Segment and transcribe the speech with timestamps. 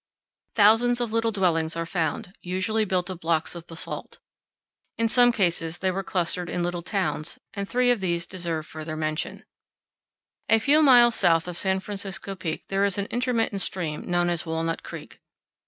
[0.55, 4.17] Thousands of little dwellings are found, usually built of blocks of basalt.
[4.97, 8.97] In some cases they were clustered in little towns, and three of these deserve further
[8.97, 9.45] mention.
[10.49, 10.63] MESAS AND BUTTES.
[10.63, 14.31] 41 A few miles south of San Francisco Peak there is an intermittent stream known
[14.31, 15.19] as Walnut Creek.